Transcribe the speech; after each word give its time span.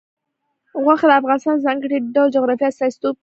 غوښې 0.83 1.07
د 1.09 1.11
افغانستان 1.19 1.55
د 1.57 1.63
ځانګړي 1.65 1.97
ډول 2.15 2.27
جغرافیه 2.35 2.67
استازیتوب 2.71 3.13
کوي. 3.15 3.19